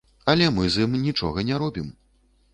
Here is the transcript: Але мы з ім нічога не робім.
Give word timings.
Але 0.31 0.47
мы 0.55 0.63
з 0.75 0.87
ім 0.87 0.95
нічога 1.03 1.47
не 1.51 1.61
робім. 1.67 1.95